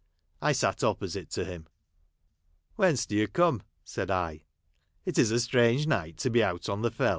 I 0.41 0.51
sat 0.53 0.83
opposite 0.83 1.29
to 1.29 1.45
him." 1.45 1.67
Whence 2.75 3.05
do 3.05 3.15
you 3.15 3.27
come?" 3.27 3.61
said 3.93 4.09
I." 4.09 4.45
It 5.05 5.19
is 5.19 5.29
a 5.29 5.39
strange 5.39 5.85
night 5.85 6.17
to 6.21 6.31
be 6.31 6.43
out 6.43 6.69
on 6.69 6.81
the 6.81 6.89
fells." 6.89 7.09